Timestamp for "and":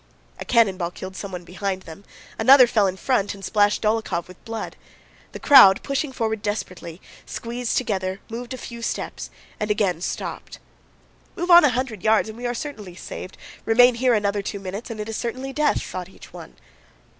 3.35-3.45, 9.59-9.69, 12.29-12.37, 14.89-14.99